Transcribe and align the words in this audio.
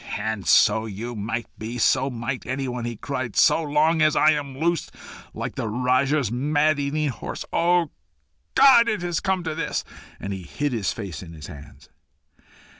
"And 0.17 0.47
so 0.47 0.87
you 0.87 1.15
might 1.15 1.45
be 1.59 1.77
so 1.77 2.09
might 2.09 2.43
anyone," 2.47 2.85
he 2.85 2.95
cried, 2.95 3.35
"so 3.35 3.61
long 3.61 4.01
as 4.01 4.15
I 4.15 4.31
am 4.31 4.57
loose 4.57 4.89
like 5.31 5.53
the 5.53 5.67
Rajah's 5.69 6.31
man 6.31 6.79
eating 6.79 7.09
horse. 7.09 7.45
O 7.53 7.91
God! 8.55 8.89
It 8.89 9.03
has 9.03 9.19
come 9.19 9.43
to 9.43 9.53
this!" 9.53 9.83
And 10.19 10.33
he 10.33 10.41
hid 10.41 10.73
his 10.73 10.91
face 10.91 11.21
in 11.21 11.33
his 11.33 11.45
hands. 11.45 11.87